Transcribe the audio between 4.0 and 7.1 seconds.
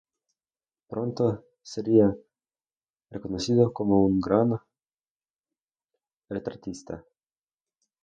un gran retratista.